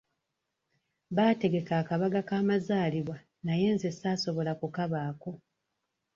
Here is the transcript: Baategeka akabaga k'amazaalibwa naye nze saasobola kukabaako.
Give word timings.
Baategeka 1.15 1.73
akabaga 1.81 2.21
k'amazaalibwa 2.27 3.17
naye 3.45 3.67
nze 3.75 3.89
saasobola 3.93 4.51
kukabaako. 4.59 5.31